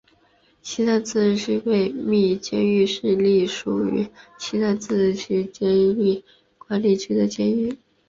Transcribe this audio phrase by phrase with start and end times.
[0.63, 4.07] 西藏自治区波密监狱是隶属于
[4.39, 6.23] 西藏自治区监狱
[6.57, 7.77] 管理局的监狱。